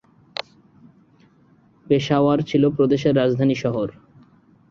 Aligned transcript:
পেশাওয়ার 1.87 2.39
ছিল 2.41 2.63
প্রদেশের 2.69 3.13
রাজধানী 3.15 3.55
শহর। 3.55 3.87